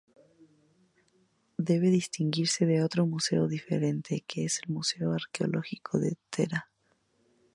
[1.69, 6.71] Debe distinguirse de otro museo diferente que es el Museo Arqueológico de Thera.